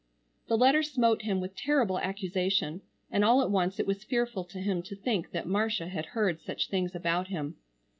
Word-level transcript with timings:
The 0.47 0.57
letter 0.57 0.81
smote 0.81 1.21
him 1.21 1.39
with 1.39 1.55
terrible 1.55 1.99
accusation, 1.99 2.81
and 3.11 3.23
all 3.23 3.43
at 3.43 3.51
once 3.51 3.79
it 3.79 3.85
was 3.85 4.03
fearful 4.03 4.43
to 4.45 4.57
him 4.59 4.81
to 4.81 4.95
think 4.95 5.29
that 5.29 5.45
Marcia 5.45 5.89
had 5.89 6.07
heard 6.17 6.41
such 6.41 6.69
things 6.69 6.95
about 6.95 7.27
him. 7.27 7.57